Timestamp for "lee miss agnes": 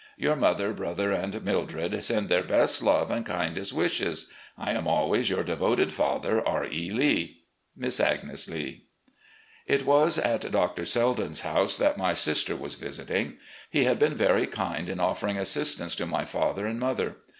6.89-8.49